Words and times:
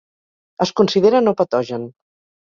Es 0.65 0.71
considera 0.79 1.21
no 1.25 1.33
patogen. 1.41 1.85